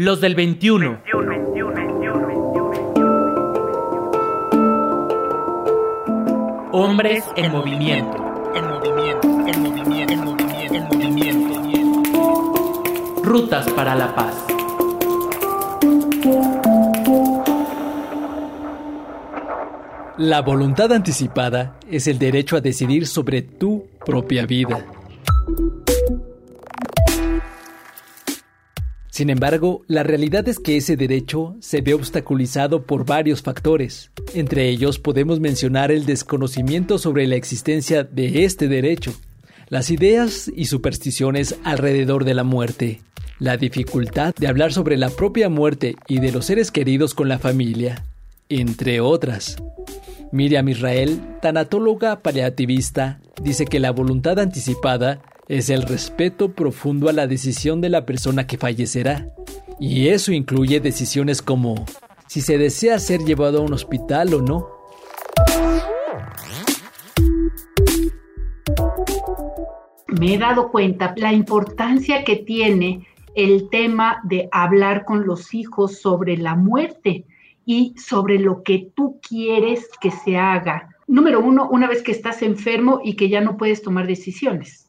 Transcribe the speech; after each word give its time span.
Los 0.00 0.20
del 0.20 0.36
21. 0.36 1.00
Hombres 6.70 7.24
en 7.34 7.50
movimiento. 7.50 8.52
En 8.54 8.68
movimiento, 8.68 9.28
en 9.28 9.60
movimiento, 9.60 10.12
en 10.12 10.20
movimiento, 10.20 10.94
en 10.94 11.48
movimiento. 11.48 12.82
Rutas 13.24 13.68
para 13.72 13.96
la 13.96 14.14
paz. 14.14 14.46
La 20.16 20.42
voluntad 20.42 20.92
anticipada 20.92 21.74
es 21.90 22.06
el 22.06 22.20
derecho 22.20 22.56
a 22.56 22.60
decidir 22.60 23.04
sobre 23.08 23.42
tu 23.42 23.88
propia 24.06 24.46
vida. 24.46 24.86
Sin 29.18 29.30
embargo, 29.30 29.82
la 29.88 30.04
realidad 30.04 30.46
es 30.46 30.60
que 30.60 30.76
ese 30.76 30.96
derecho 30.96 31.56
se 31.58 31.80
ve 31.80 31.92
obstaculizado 31.92 32.84
por 32.84 33.04
varios 33.04 33.42
factores. 33.42 34.12
Entre 34.32 34.68
ellos 34.68 35.00
podemos 35.00 35.40
mencionar 35.40 35.90
el 35.90 36.06
desconocimiento 36.06 36.98
sobre 36.98 37.26
la 37.26 37.34
existencia 37.34 38.04
de 38.04 38.44
este 38.44 38.68
derecho, 38.68 39.12
las 39.70 39.90
ideas 39.90 40.48
y 40.54 40.66
supersticiones 40.66 41.56
alrededor 41.64 42.24
de 42.24 42.34
la 42.34 42.44
muerte, 42.44 43.00
la 43.40 43.56
dificultad 43.56 44.36
de 44.36 44.46
hablar 44.46 44.72
sobre 44.72 44.96
la 44.96 45.10
propia 45.10 45.48
muerte 45.48 45.96
y 46.06 46.20
de 46.20 46.30
los 46.30 46.44
seres 46.44 46.70
queridos 46.70 47.12
con 47.12 47.28
la 47.28 47.40
familia, 47.40 48.04
entre 48.48 49.00
otras. 49.00 49.56
Miriam 50.30 50.68
Israel, 50.68 51.20
tanatóloga 51.42 52.20
paliativista, 52.20 53.18
dice 53.42 53.64
que 53.64 53.80
la 53.80 53.90
voluntad 53.90 54.38
anticipada 54.38 55.22
es 55.48 55.70
el 55.70 55.82
respeto 55.82 56.52
profundo 56.52 57.08
a 57.08 57.12
la 57.14 57.26
decisión 57.26 57.80
de 57.80 57.88
la 57.88 58.04
persona 58.04 58.46
que 58.46 58.58
fallecerá. 58.58 59.30
Y 59.80 60.08
eso 60.08 60.30
incluye 60.30 60.80
decisiones 60.80 61.40
como 61.40 61.86
si 62.26 62.42
se 62.42 62.58
desea 62.58 62.98
ser 62.98 63.20
llevado 63.20 63.58
a 63.58 63.62
un 63.62 63.72
hospital 63.72 64.34
o 64.34 64.42
no. 64.42 64.68
Me 70.08 70.34
he 70.34 70.38
dado 70.38 70.70
cuenta 70.70 71.14
la 71.16 71.32
importancia 71.32 72.24
que 72.24 72.36
tiene 72.36 73.06
el 73.34 73.70
tema 73.70 74.20
de 74.24 74.48
hablar 74.52 75.04
con 75.04 75.26
los 75.26 75.54
hijos 75.54 76.00
sobre 76.00 76.36
la 76.36 76.56
muerte 76.56 77.24
y 77.64 77.94
sobre 77.96 78.38
lo 78.38 78.62
que 78.62 78.90
tú 78.94 79.18
quieres 79.26 79.88
que 80.00 80.10
se 80.10 80.36
haga. 80.36 80.90
Número 81.06 81.40
uno, 81.40 81.68
una 81.70 81.86
vez 81.86 82.02
que 82.02 82.12
estás 82.12 82.42
enfermo 82.42 83.00
y 83.02 83.14
que 83.14 83.28
ya 83.28 83.40
no 83.40 83.56
puedes 83.56 83.80
tomar 83.80 84.06
decisiones 84.06 84.87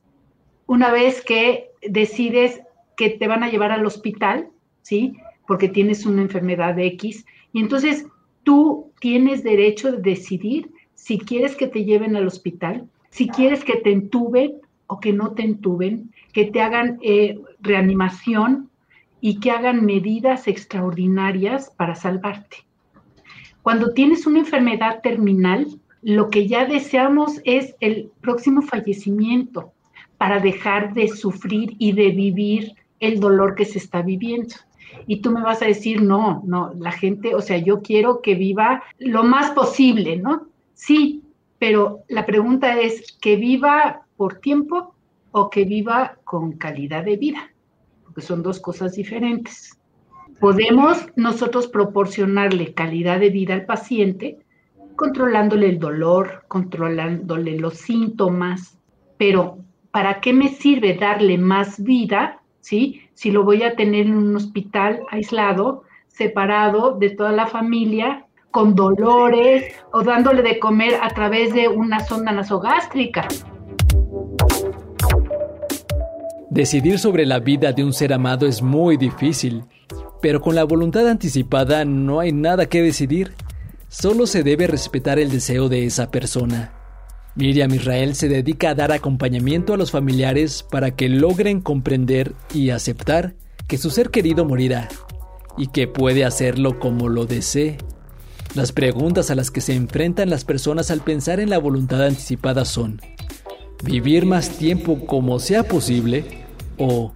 una 0.70 0.92
vez 0.92 1.24
que 1.24 1.72
decides 1.82 2.62
que 2.96 3.10
te 3.10 3.28
van 3.28 3.42
a 3.42 3.50
llevar 3.50 3.72
al 3.72 3.88
hospital, 3.88 4.50
¿sí? 4.84 5.16
Porque 5.48 5.68
tienes 5.68 6.06
una 6.06 6.22
enfermedad 6.22 6.78
X, 6.78 7.26
y 7.52 7.60
entonces 7.60 8.06
tú 8.44 8.92
tienes 9.02 9.42
derecho 9.42 9.92
de 9.92 9.98
decidir 9.98 10.70
si 10.94 11.18
quieres 11.18 11.56
que 11.56 11.66
te 11.66 11.86
lleven 11.86 12.16
al 12.16 12.28
hospital, 12.28 12.88
si 13.10 13.28
quieres 13.30 13.64
que 13.64 13.78
te 13.78 13.92
entuben 13.92 14.58
o 14.86 15.00
que 15.00 15.12
no 15.12 15.32
te 15.32 15.42
entuben, 15.42 16.12
que 16.34 16.46
te 16.46 16.62
hagan 16.62 17.00
eh, 17.02 17.40
reanimación 17.62 18.70
y 19.22 19.40
que 19.40 19.50
hagan 19.50 19.84
medidas 19.84 20.48
extraordinarias 20.48 21.72
para 21.72 21.96
salvarte. 21.96 22.58
Cuando 23.64 23.96
tienes 23.96 24.28
una 24.28 24.38
enfermedad 24.38 25.02
terminal, 25.02 25.80
lo 26.04 26.30
que 26.30 26.48
ya 26.48 26.66
deseamos 26.66 27.42
es 27.44 27.76
el 27.80 28.12
próximo 28.22 28.62
fallecimiento 28.62 29.74
para 30.20 30.40
dejar 30.42 30.94
de 30.94 31.08
sufrir 31.08 31.76
y 31.80 31.94
de 31.94 32.12
vivir 32.12 32.74
el 33.00 33.22
dolor 33.22 33.56
que 33.56 33.64
se 33.64 33.78
está 33.78 34.02
viviendo. 34.02 34.54
Y 35.08 35.22
tú 35.22 35.32
me 35.32 35.42
vas 35.42 35.62
a 35.62 35.66
decir, 35.66 36.02
no, 36.02 36.44
no, 36.46 36.74
la 36.78 36.92
gente, 36.92 37.34
o 37.34 37.42
sea, 37.42 37.58
yo 37.58 37.82
quiero 37.82 38.22
que 38.22 38.36
viva 38.36 38.84
lo 39.00 39.24
más 39.24 39.52
posible, 39.52 40.18
¿no? 40.18 40.48
Sí, 40.74 41.24
pero 41.58 42.02
la 42.10 42.26
pregunta 42.26 42.78
es, 42.82 43.14
¿que 43.22 43.38
viva 43.38 44.02
por 44.18 44.40
tiempo 44.40 44.94
o 45.32 45.50
que 45.50 45.64
viva 45.64 46.18
con 46.26 46.52
calidad 46.52 47.06
de 47.06 47.16
vida? 47.16 47.54
Porque 48.04 48.20
son 48.22 48.44
dos 48.44 48.60
cosas 48.60 48.96
diferentes. 48.96 49.80
Podemos 50.42 50.98
nosotros 51.16 51.68
proporcionarle 51.68 52.74
calidad 52.74 53.22
de 53.22 53.30
vida 53.30 53.54
al 53.54 53.66
paciente 53.66 54.40
controlándole 54.98 55.70
el 55.70 55.80
dolor, 55.80 56.44
controlándole 56.50 57.58
los 57.58 57.76
síntomas, 57.76 58.78
pero 59.18 59.60
¿para 59.92 60.22
qué 60.22 60.34
me 60.34 60.50
sirve 60.50 60.96
darle 60.96 61.38
más 61.38 61.84
vida, 61.84 62.42
¿sí? 62.62 63.02
Si 63.14 63.32
lo 63.32 63.44
voy 63.44 63.64
a 63.64 63.76
tener 63.76 64.06
en 64.06 64.18
un 64.18 64.36
hospital 64.36 65.02
aislado, 65.12 65.84
separado 66.08 66.98
de 66.98 67.10
toda 67.12 67.32
la 67.32 67.48
familia, 67.48 68.26
con 68.52 68.76
dolores 68.76 69.76
o 69.94 70.02
dándole 70.04 70.42
de 70.42 70.60
comer 70.60 70.96
a 71.02 71.10
través 71.10 71.54
de 71.54 71.68
una 71.68 72.00
sonda 72.00 72.32
nasogástrica. 72.32 73.28
Decidir 76.50 76.98
sobre 76.98 77.26
la 77.26 77.40
vida 77.40 77.72
de 77.74 77.84
un 77.84 77.94
ser 77.94 78.12
amado 78.12 78.48
es 78.48 78.62
muy 78.62 78.98
difícil, 78.98 79.66
pero 80.20 80.42
con 80.42 80.56
la 80.56 80.64
voluntad 80.64 81.08
anticipada 81.08 81.86
no 81.86 82.20
hay 82.20 82.32
nada 82.32 82.66
que 82.66 82.82
decidir, 82.82 83.34
solo 83.88 84.26
se 84.26 84.44
debe 84.44 84.66
respetar 84.66 85.20
el 85.20 85.30
deseo 85.30 85.70
de 85.70 85.86
esa 85.86 86.10
persona. 86.10 86.79
Miriam 87.36 87.74
Israel 87.74 88.16
se 88.16 88.28
dedica 88.28 88.72
a 88.72 88.76
dar 88.76 88.92
acompañamiento 88.92 89.74
a 89.74 89.78
los 89.78 89.92
familiares 89.92 90.64
para 90.64 90.92
que 90.92 91.10
logren 91.10 91.62
comprender 91.62 92.34
y 92.54 92.72
aceptar 92.72 93.36
que 93.68 93.78
su 93.78 93.92
ser 93.92 94.10
querido 94.10 94.46
morirá 94.46 94.90
y 95.58 95.68
que 95.68 95.88
puede 95.88 96.26
hacerlo 96.26 96.80
como 96.80 97.08
lo 97.08 97.26
desee. 97.26 97.78
Las 98.56 98.72
preguntas 98.72 99.30
a 99.30 99.36
las 99.36 99.52
que 99.52 99.62
se 99.62 99.76
enfrentan 99.76 100.30
las 100.30 100.44
personas 100.44 100.90
al 100.90 101.02
pensar 101.02 101.40
en 101.40 101.50
la 101.50 101.60
voluntad 101.60 102.04
anticipada 102.04 102.66
son 102.66 103.00
vivir 103.84 104.26
más 104.26 104.50
tiempo 104.50 105.06
como 105.06 105.40
sea 105.40 105.64
posible 105.64 106.26
o 106.78 107.14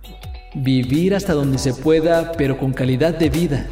vivir 0.54 1.16
hasta 1.16 1.34
donde 1.34 1.58
se 1.58 1.74
pueda 1.74 2.34
pero 2.34 2.58
con 2.58 2.72
calidad 2.72 3.18
de 3.18 3.30
vida. 3.30 3.68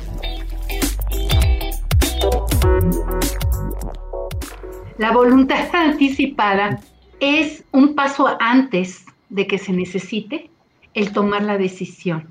La 5.01 5.11
voluntad 5.11 5.67
anticipada 5.73 6.79
es 7.19 7.65
un 7.71 7.95
paso 7.95 8.37
antes 8.39 9.03
de 9.29 9.47
que 9.47 9.57
se 9.57 9.73
necesite 9.73 10.51
el 10.93 11.11
tomar 11.11 11.41
la 11.41 11.57
decisión. 11.57 12.29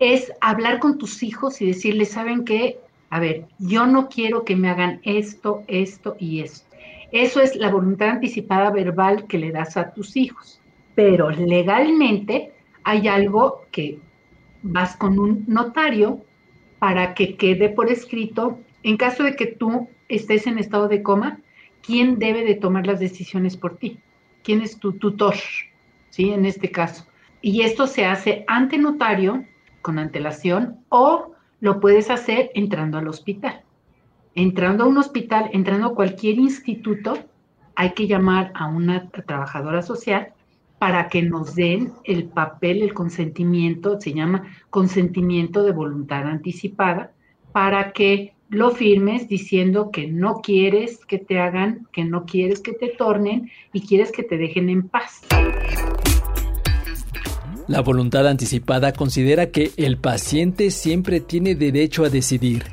Es 0.00 0.32
hablar 0.40 0.80
con 0.80 0.98
tus 0.98 1.22
hijos 1.22 1.62
y 1.62 1.66
decirles, 1.66 2.10
¿saben 2.10 2.44
qué? 2.44 2.80
A 3.10 3.20
ver, 3.20 3.46
yo 3.60 3.86
no 3.86 4.08
quiero 4.08 4.44
que 4.44 4.56
me 4.56 4.68
hagan 4.68 5.00
esto, 5.04 5.62
esto 5.68 6.16
y 6.18 6.40
esto. 6.40 6.66
Eso 7.12 7.40
es 7.40 7.54
la 7.54 7.70
voluntad 7.70 8.08
anticipada 8.08 8.72
verbal 8.72 9.28
que 9.28 9.38
le 9.38 9.52
das 9.52 9.76
a 9.76 9.94
tus 9.94 10.16
hijos. 10.16 10.60
Pero 10.96 11.30
legalmente 11.30 12.52
hay 12.82 13.06
algo 13.06 13.62
que 13.70 14.00
vas 14.64 14.96
con 14.96 15.20
un 15.20 15.44
notario 15.46 16.20
para 16.80 17.14
que 17.14 17.36
quede 17.36 17.68
por 17.68 17.92
escrito, 17.92 18.58
en 18.82 18.96
caso 18.96 19.22
de 19.22 19.36
que 19.36 19.46
tú 19.46 19.88
estés 20.08 20.48
en 20.48 20.58
estado 20.58 20.88
de 20.88 21.04
coma, 21.04 21.38
quién 21.82 22.18
debe 22.18 22.44
de 22.44 22.54
tomar 22.54 22.86
las 22.86 23.00
decisiones 23.00 23.56
por 23.56 23.76
ti, 23.76 23.98
quién 24.42 24.62
es 24.62 24.78
tu 24.78 24.92
tutor, 24.92 25.34
¿sí? 26.10 26.30
En 26.30 26.46
este 26.46 26.70
caso. 26.70 27.06
Y 27.40 27.62
esto 27.62 27.86
se 27.86 28.04
hace 28.06 28.44
ante 28.46 28.78
notario, 28.78 29.44
con 29.82 29.98
antelación, 29.98 30.78
o 30.88 31.34
lo 31.60 31.80
puedes 31.80 32.10
hacer 32.10 32.50
entrando 32.54 32.98
al 32.98 33.08
hospital. 33.08 33.62
Entrando 34.34 34.84
a 34.84 34.86
un 34.86 34.96
hospital, 34.98 35.50
entrando 35.52 35.88
a 35.88 35.94
cualquier 35.94 36.38
instituto, 36.38 37.18
hay 37.74 37.92
que 37.92 38.06
llamar 38.06 38.52
a 38.54 38.66
una 38.68 39.10
trabajadora 39.10 39.82
social 39.82 40.32
para 40.78 41.08
que 41.08 41.22
nos 41.22 41.54
den 41.54 41.92
el 42.04 42.24
papel, 42.24 42.82
el 42.82 42.94
consentimiento, 42.94 44.00
se 44.00 44.12
llama 44.12 44.44
consentimiento 44.70 45.62
de 45.62 45.72
voluntad 45.72 46.26
anticipada, 46.26 47.12
para 47.52 47.92
que 47.92 48.34
lo 48.52 48.70
firmes 48.70 49.28
diciendo 49.28 49.90
que 49.90 50.06
no 50.08 50.42
quieres 50.42 51.06
que 51.06 51.16
te 51.16 51.40
hagan, 51.40 51.88
que 51.90 52.04
no 52.04 52.26
quieres 52.26 52.60
que 52.60 52.74
te 52.74 52.88
tornen 52.88 53.50
y 53.72 53.80
quieres 53.80 54.12
que 54.12 54.22
te 54.22 54.36
dejen 54.36 54.68
en 54.68 54.88
paz. 54.88 55.22
La 57.66 57.80
voluntad 57.80 58.28
anticipada 58.28 58.92
considera 58.92 59.50
que 59.50 59.70
el 59.78 59.96
paciente 59.96 60.70
siempre 60.70 61.20
tiene 61.20 61.54
derecho 61.54 62.04
a 62.04 62.10
decidir, 62.10 62.64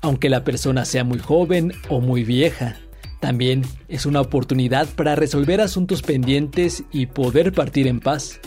aunque 0.00 0.28
la 0.28 0.42
persona 0.42 0.84
sea 0.84 1.04
muy 1.04 1.20
joven 1.20 1.74
o 1.88 2.00
muy 2.00 2.24
vieja. 2.24 2.78
También 3.20 3.62
es 3.86 4.06
una 4.06 4.20
oportunidad 4.20 4.88
para 4.96 5.14
resolver 5.14 5.60
asuntos 5.60 6.02
pendientes 6.02 6.82
y 6.90 7.06
poder 7.06 7.52
partir 7.52 7.86
en 7.86 8.00
paz. 8.00 8.40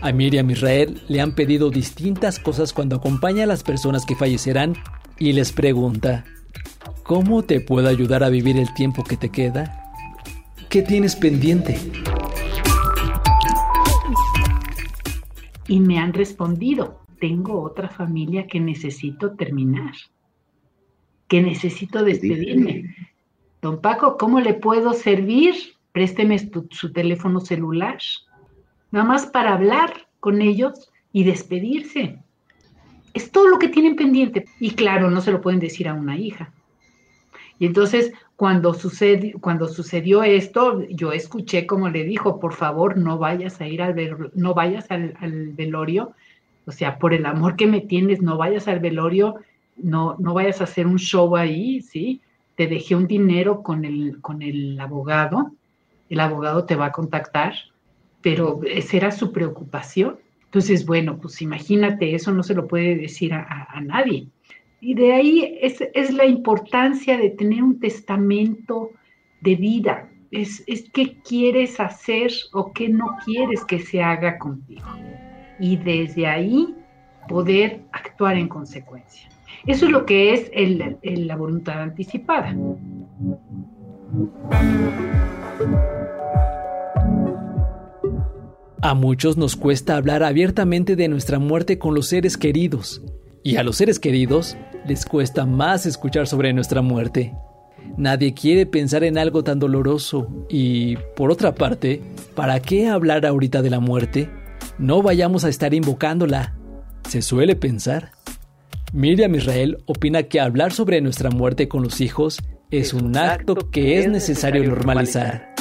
A 0.00 0.12
Miriam 0.12 0.50
Israel 0.50 1.02
le 1.08 1.20
han 1.20 1.34
pedido 1.34 1.68
distintas 1.68 2.38
cosas 2.38 2.72
cuando 2.72 2.96
acompaña 2.96 3.44
a 3.44 3.46
las 3.46 3.62
personas 3.62 4.06
que 4.06 4.16
fallecerán 4.16 4.76
y 5.22 5.32
les 5.32 5.52
pregunta, 5.52 6.24
¿cómo 7.04 7.44
te 7.44 7.60
puedo 7.60 7.88
ayudar 7.88 8.24
a 8.24 8.28
vivir 8.28 8.56
el 8.56 8.74
tiempo 8.74 9.04
que 9.04 9.16
te 9.16 9.28
queda? 9.28 9.94
¿Qué 10.68 10.82
tienes 10.82 11.14
pendiente? 11.14 11.78
Y 15.68 15.78
me 15.78 15.98
han 15.98 16.12
respondido, 16.12 16.98
tengo 17.20 17.62
otra 17.62 17.88
familia 17.88 18.48
que 18.48 18.58
necesito 18.58 19.36
terminar, 19.36 19.92
que 21.28 21.40
necesito 21.40 22.02
despedirme. 22.02 22.92
Don 23.60 23.80
Paco, 23.80 24.16
¿cómo 24.18 24.40
le 24.40 24.54
puedo 24.54 24.92
servir? 24.92 25.54
Présteme 25.92 26.36
su 26.70 26.92
teléfono 26.92 27.38
celular, 27.38 27.98
nada 28.90 29.06
más 29.06 29.26
para 29.26 29.54
hablar 29.54 30.08
con 30.18 30.42
ellos 30.42 30.90
y 31.12 31.22
despedirse. 31.22 32.18
Es 33.14 33.30
todo 33.30 33.48
lo 33.48 33.58
que 33.58 33.68
tienen 33.68 33.96
pendiente. 33.96 34.46
Y 34.60 34.72
claro, 34.72 35.10
no 35.10 35.20
se 35.20 35.32
lo 35.32 35.40
pueden 35.40 35.60
decir 35.60 35.88
a 35.88 35.94
una 35.94 36.16
hija. 36.16 36.52
Y 37.58 37.66
entonces, 37.66 38.12
cuando, 38.36 38.74
sucedió, 38.74 39.38
cuando 39.40 39.68
sucedió 39.68 40.24
esto, 40.24 40.82
yo 40.88 41.12
escuché 41.12 41.64
como 41.66 41.88
le 41.88 42.02
dijo, 42.02 42.40
por 42.40 42.54
favor, 42.54 42.98
no 42.98 43.18
vayas 43.18 43.60
a 43.60 43.68
ir 43.68 43.82
al, 43.82 43.94
no 44.34 44.52
vayas 44.52 44.90
al, 44.90 45.14
velorio, 45.54 46.12
o 46.66 46.72
sea, 46.72 46.98
por 46.98 47.14
el 47.14 47.24
amor 47.24 47.54
que 47.54 47.68
me 47.68 47.80
tienes, 47.80 48.20
no 48.20 48.36
vayas 48.36 48.66
al 48.66 48.80
velorio, 48.80 49.36
no, 49.76 50.16
no 50.18 50.34
vayas 50.34 50.60
a 50.60 50.64
hacer 50.64 50.88
un 50.88 50.98
show 50.98 51.36
ahí, 51.36 51.82
¿sí? 51.82 52.20
Te 52.56 52.66
dejé 52.66 52.96
un 52.96 53.06
dinero 53.06 53.62
con 53.62 53.84
el, 53.84 54.20
con 54.20 54.42
el 54.42 54.80
abogado, 54.80 55.52
el 56.10 56.18
abogado 56.18 56.64
te 56.64 56.74
va 56.74 56.86
a 56.86 56.92
contactar, 56.92 57.54
pero 58.22 58.60
esa 58.66 58.96
era 58.96 59.12
su 59.12 59.30
preocupación. 59.30 60.18
Entonces, 60.52 60.84
bueno, 60.84 61.16
pues 61.16 61.40
imagínate, 61.40 62.14
eso 62.14 62.30
no 62.30 62.42
se 62.42 62.52
lo 62.52 62.68
puede 62.68 62.94
decir 62.94 63.32
a, 63.32 63.80
nadie. 63.80 64.28
Y 64.82 64.92
de 64.92 65.14
ahí 65.14 65.58
es, 65.62 66.12
la 66.12 66.26
importancia 66.26 67.16
de 67.16 67.30
tener 67.30 67.62
un 67.62 67.80
testamento 67.80 68.90
de 69.40 69.56
vida. 69.56 70.10
Es, 70.30 70.62
es 70.66 70.90
qué 70.90 71.16
quieres 71.26 71.80
hacer 71.80 72.32
o 72.52 72.70
qué 72.74 72.90
no 72.90 73.16
quieres 73.24 73.64
que 73.64 73.78
se 73.78 74.02
haga 74.02 74.38
contigo. 74.38 74.84
Y 75.58 75.78
desde 75.78 76.26
ahí 76.26 76.74
poder 77.30 77.80
actuar 77.92 78.36
en 78.36 78.48
consecuencia. 78.48 79.30
Eso 79.66 79.86
es 79.86 79.90
lo 79.90 80.04
que 80.04 80.34
es 80.34 80.50
la 81.18 81.34
voluntad 81.34 81.80
anticipada. 81.80 82.54
A 88.84 88.94
muchos 88.94 89.36
nos 89.36 89.54
cuesta 89.54 89.96
hablar 89.96 90.24
abiertamente 90.24 90.96
de 90.96 91.06
nuestra 91.06 91.38
muerte 91.38 91.78
con 91.78 91.94
los 91.94 92.08
seres 92.08 92.36
queridos, 92.36 93.00
y 93.44 93.54
a 93.54 93.62
los 93.62 93.76
seres 93.76 94.00
queridos 94.00 94.56
les 94.88 95.06
cuesta 95.06 95.46
más 95.46 95.86
escuchar 95.86 96.26
sobre 96.26 96.52
nuestra 96.52 96.82
muerte. 96.82 97.32
Nadie 97.96 98.34
quiere 98.34 98.66
pensar 98.66 99.04
en 99.04 99.18
algo 99.18 99.44
tan 99.44 99.60
doloroso 99.60 100.26
y, 100.48 100.96
por 101.14 101.30
otra 101.30 101.54
parte, 101.54 102.02
¿para 102.34 102.58
qué 102.58 102.88
hablar 102.88 103.24
ahorita 103.24 103.62
de 103.62 103.70
la 103.70 103.78
muerte? 103.78 104.28
No 104.78 105.00
vayamos 105.00 105.44
a 105.44 105.48
estar 105.48 105.72
invocándola. 105.74 106.56
Se 107.08 107.22
suele 107.22 107.54
pensar. 107.54 108.10
Miriam 108.92 109.36
Israel 109.36 109.78
opina 109.86 110.24
que 110.24 110.40
hablar 110.40 110.72
sobre 110.72 111.00
nuestra 111.00 111.30
muerte 111.30 111.68
con 111.68 111.84
los 111.84 112.00
hijos 112.00 112.40
es 112.72 112.92
un 112.94 113.16
acto 113.16 113.70
que 113.70 114.00
es 114.00 114.08
necesario 114.08 114.64
normalizar. 114.64 115.51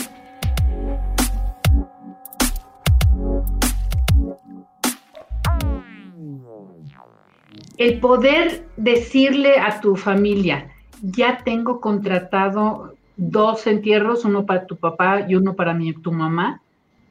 El 7.81 7.99
poder 7.99 8.67
decirle 8.77 9.57
a 9.57 9.81
tu 9.81 9.95
familia, 9.95 10.69
ya 11.01 11.39
tengo 11.43 11.81
contratado 11.81 12.93
dos 13.17 13.65
entierros, 13.65 14.23
uno 14.23 14.45
para 14.45 14.67
tu 14.67 14.75
papá 14.75 15.25
y 15.27 15.33
uno 15.33 15.55
para 15.55 15.73
mi, 15.73 15.91
tu 15.91 16.11
mamá, 16.11 16.61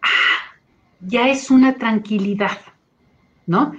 ah, 0.00 0.54
ya 1.00 1.28
es 1.28 1.50
una 1.50 1.74
tranquilidad, 1.74 2.58
¿no? 3.48 3.72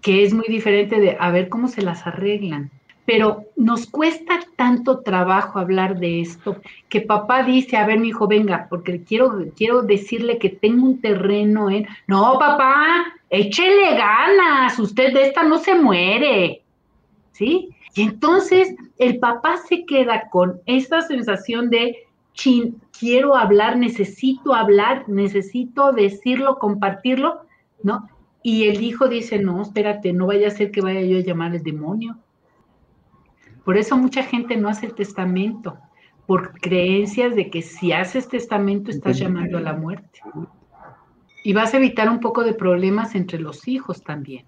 Que 0.00 0.24
es 0.24 0.34
muy 0.34 0.46
diferente 0.48 0.98
de 0.98 1.16
a 1.20 1.30
ver 1.30 1.48
cómo 1.48 1.68
se 1.68 1.82
las 1.82 2.08
arreglan. 2.08 2.72
Pero 3.06 3.44
nos 3.54 3.86
cuesta 3.86 4.40
tanto 4.56 5.00
trabajo 5.00 5.60
hablar 5.60 6.00
de 6.00 6.22
esto 6.22 6.56
que 6.88 7.02
papá 7.02 7.44
dice, 7.44 7.76
a 7.76 7.86
ver, 7.86 8.00
mi 8.00 8.08
hijo, 8.08 8.26
venga, 8.26 8.66
porque 8.68 9.04
quiero, 9.04 9.44
quiero 9.56 9.82
decirle 9.82 10.38
que 10.38 10.48
tengo 10.48 10.86
un 10.86 11.00
terreno 11.00 11.70
en... 11.70 11.86
No, 12.08 12.36
papá, 12.38 13.04
échele 13.32 13.96
ganas, 13.96 14.78
usted 14.78 15.14
de 15.14 15.28
esta 15.28 15.42
no 15.42 15.58
se 15.58 15.74
muere, 15.74 16.62
¿sí? 17.32 17.70
Y 17.94 18.02
entonces 18.02 18.74
el 18.98 19.18
papá 19.18 19.56
se 19.56 19.86
queda 19.86 20.28
con 20.30 20.60
esta 20.66 21.00
sensación 21.00 21.70
de, 21.70 21.96
chin, 22.34 22.80
quiero 22.98 23.34
hablar, 23.34 23.78
necesito 23.78 24.54
hablar, 24.54 25.08
necesito 25.08 25.92
decirlo, 25.92 26.58
compartirlo, 26.58 27.46
¿no? 27.82 28.06
Y 28.42 28.68
el 28.68 28.82
hijo 28.82 29.08
dice, 29.08 29.38
no, 29.38 29.62
espérate, 29.62 30.12
no 30.12 30.26
vaya 30.26 30.48
a 30.48 30.50
ser 30.50 30.70
que 30.70 30.82
vaya 30.82 31.00
yo 31.00 31.16
a 31.16 31.22
llamar 31.22 31.52
al 31.52 31.62
demonio. 31.62 32.18
Por 33.64 33.78
eso 33.78 33.96
mucha 33.96 34.24
gente 34.24 34.56
no 34.58 34.68
hace 34.68 34.86
el 34.86 34.94
testamento, 34.94 35.78
por 36.26 36.52
creencias 36.60 37.34
de 37.34 37.48
que 37.48 37.62
si 37.62 37.92
haces 37.92 38.28
testamento 38.28 38.90
estás 38.90 39.18
llamando 39.18 39.56
a 39.56 39.62
la 39.62 39.72
muerte. 39.72 40.20
Y 41.44 41.52
vas 41.52 41.74
a 41.74 41.78
evitar 41.78 42.08
un 42.08 42.20
poco 42.20 42.44
de 42.44 42.54
problemas 42.54 43.14
entre 43.14 43.38
los 43.38 43.66
hijos 43.66 44.02
también. 44.02 44.44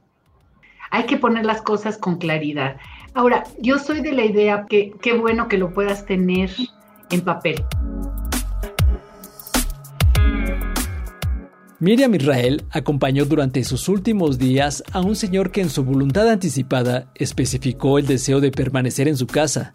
Hay 0.91 1.07
que 1.07 1.17
poner 1.17 1.45
las 1.45 1.61
cosas 1.61 1.99
con 1.99 2.19
claridad. 2.19 2.77
Ahora, 3.15 3.45
yo 3.61 3.79
soy 3.79 4.01
de 4.01 4.13
la 4.13 4.25
idea 4.25 4.67
que 4.69 4.93
qué 5.03 5.15
bueno 5.15 5.49
que 5.49 5.59
lo 5.59 5.73
puedas 5.73 6.07
tener 6.07 6.51
en 7.11 7.21
papel. 7.23 7.65
Miriam 11.81 12.15
Israel 12.15 12.65
acompañó 12.71 13.25
durante 13.25 13.65
sus 13.65 13.89
últimos 13.89 14.39
días 14.39 14.83
a 14.93 15.01
un 15.01 15.17
señor 15.17 15.51
que 15.51 15.61
en 15.61 15.71
su 15.71 15.85
voluntad 15.85 16.29
anticipada 16.31 17.11
especificó 17.17 17.99
el 17.99 18.07
deseo 18.07 18.41
de 18.41 18.53
permanecer 18.53 19.09
en 19.09 19.17
su 19.17 19.27
casa, 19.27 19.73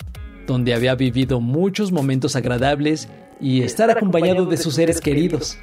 donde 0.48 0.74
había 0.74 0.95
vivido 0.95 1.42
muchos 1.42 1.92
momentos 1.92 2.36
agradables 2.36 3.10
y 3.42 3.62
estar 3.62 3.92
acompañado 3.92 4.45
de 4.45 4.57
sus 4.57 4.75
seres 4.75 5.01
queridos. 5.01 5.57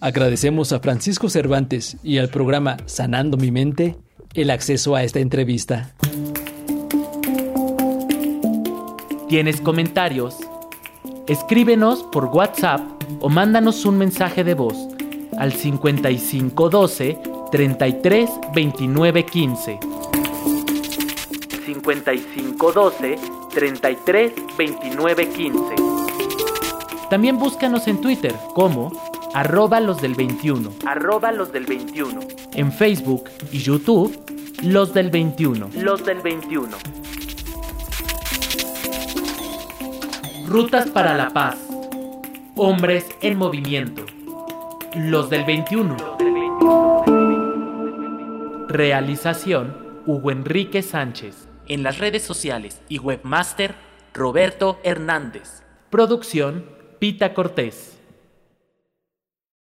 Agradecemos 0.00 0.72
a 0.72 0.80
Francisco 0.80 1.28
Cervantes 1.28 1.98
y 2.02 2.18
al 2.18 2.28
programa 2.28 2.78
Sanando 2.86 3.36
mi 3.36 3.52
Mente 3.52 3.94
el 4.34 4.50
acceso 4.50 4.96
a 4.96 5.04
esta 5.04 5.20
entrevista. 5.20 5.94
¿Tienes 9.28 9.60
comentarios? 9.60 10.34
Escríbenos 11.28 12.02
por 12.10 12.24
WhatsApp 12.26 12.80
o 13.20 13.28
mándanos 13.28 13.84
un 13.84 13.98
mensaje 13.98 14.42
de 14.42 14.54
voz 14.54 14.88
al 15.42 15.52
5512 15.52 17.18
33 17.50 18.30
29 18.54 19.26
15. 19.26 19.80
5512 21.66 23.18
33 23.52 24.32
29 24.56 25.28
15. 25.28 25.74
También 27.10 27.38
búscanos 27.38 27.88
en 27.88 28.00
Twitter 28.00 28.32
como 28.54 28.92
arroba 29.34 29.80
los 29.80 30.00
del 30.00 30.14
21. 30.14 30.74
Arroba 30.86 31.32
los 31.32 31.50
del 31.50 31.66
21. 31.66 32.20
En 32.54 32.70
Facebook 32.70 33.24
y 33.50 33.58
YouTube, 33.58 34.16
los 34.62 34.94
del 34.94 35.10
21. 35.10 35.70
Los 35.74 36.04
del 36.04 36.20
21. 36.20 36.68
Rutas 40.46 40.88
para 40.90 41.16
la 41.16 41.30
paz. 41.30 41.56
Hombres 42.54 43.06
en 43.22 43.36
movimiento. 43.38 44.04
Los 44.94 45.30
del 45.30 45.44
21. 45.44 45.96
Realización 48.68 49.74
Hugo 50.04 50.30
Enrique 50.30 50.82
Sánchez. 50.82 51.48
En 51.66 51.82
las 51.82 51.98
redes 51.98 52.22
sociales 52.22 52.82
y 52.90 52.98
webmaster 52.98 53.74
Roberto 54.12 54.78
Hernández. 54.84 55.62
Producción 55.88 56.66
Pita 56.98 57.32
Cortés. 57.32 57.91